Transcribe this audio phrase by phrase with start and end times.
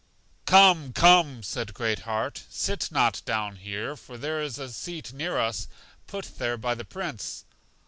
[0.47, 1.43] Come, Come!
[1.43, 5.67] said Great heart, sit not down here; for there is a seat near us
[6.07, 7.45] put there by the Prince.